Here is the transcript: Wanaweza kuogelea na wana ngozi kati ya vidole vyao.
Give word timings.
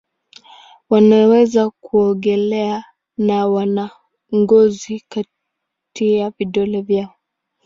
Wanaweza 0.89 1.69
kuogelea 1.69 2.83
na 3.17 3.47
wana 3.47 3.89
ngozi 4.35 4.99
kati 5.09 6.13
ya 6.15 6.29
vidole 6.29 6.81
vyao. 6.81 7.15